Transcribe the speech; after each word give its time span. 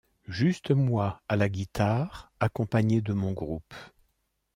Juste 0.27 0.71
moi 0.71 1.21
à 1.27 1.35
la 1.35 1.47
guitare 1.47 2.31
accompagné 2.39 3.01
de 3.01 3.13
mon 3.13 3.33
groupe. 3.33 3.75